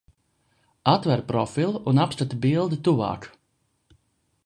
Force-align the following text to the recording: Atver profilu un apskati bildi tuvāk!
Atver 0.93 1.21
profilu 1.33 1.83
un 1.93 2.03
apskati 2.07 2.41
bildi 2.47 2.83
tuvāk! 2.89 3.33